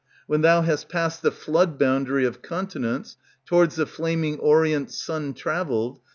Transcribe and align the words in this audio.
When 0.25 0.41
thou 0.41 0.63
hast 0.63 0.89
passed 0.89 1.21
the 1.21 1.29
flood 1.29 1.77
boundary 1.77 2.25
of 2.25 2.41
continents, 2.41 3.17
Towards 3.45 3.75
the 3.75 3.85
flaming 3.85 4.39
orient 4.39 4.91
sun 4.91 5.35
traveled 5.35 5.99